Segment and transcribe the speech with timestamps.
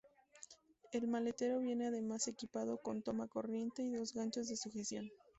[0.93, 5.11] El maletero viene además equipado con toma corriente y dos ganchos de sujeción.